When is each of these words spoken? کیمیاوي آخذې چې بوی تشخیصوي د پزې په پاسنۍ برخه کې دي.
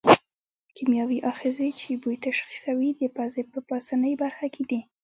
کیمیاوي 0.75 1.19
آخذې 1.31 1.67
چې 1.79 1.89
بوی 2.01 2.17
تشخیصوي 2.25 2.89
د 2.95 3.01
پزې 3.15 3.41
په 3.51 3.59
پاسنۍ 3.69 4.13
برخه 4.23 4.47
کې 4.53 4.63
دي. 4.69 4.79